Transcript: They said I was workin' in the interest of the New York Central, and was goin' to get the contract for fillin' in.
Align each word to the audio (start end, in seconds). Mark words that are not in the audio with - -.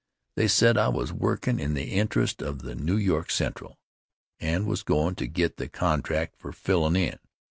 They 0.35 0.47
said 0.47 0.79
I 0.79 0.87
was 0.87 1.13
workin' 1.13 1.59
in 1.59 1.75
the 1.75 1.91
interest 1.91 2.41
of 2.41 2.63
the 2.63 2.73
New 2.73 2.95
York 2.97 3.29
Central, 3.29 3.77
and 4.39 4.65
was 4.65 4.81
goin' 4.81 5.13
to 5.13 5.27
get 5.27 5.57
the 5.57 5.69
contract 5.69 6.37
for 6.39 6.51
fillin' 6.51 6.95
in. 6.95 7.19